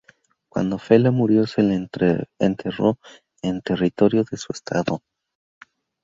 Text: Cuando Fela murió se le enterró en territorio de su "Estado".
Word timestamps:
Cuando 0.49 0.79
Fela 0.79 1.11
murió 1.11 1.45
se 1.45 1.61
le 1.61 1.75
enterró 1.75 2.97
en 3.43 3.61
territorio 3.61 4.23
de 4.23 4.35
su 4.35 4.51
"Estado". 4.51 5.03